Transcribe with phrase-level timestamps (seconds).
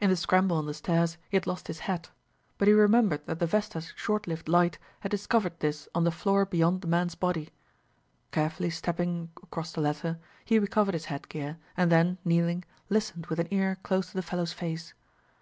[0.00, 2.08] In the scramble on the stairs he had lost his hat,
[2.56, 6.46] but he remembered that the vesta's short lived light had discovered this on the floor
[6.46, 7.50] beyond the man's body.
[8.32, 13.38] Carefully stepping across the latter he recovered his head gear, and then, kneeling, listened with
[13.38, 14.94] an ear close to the fellow's face.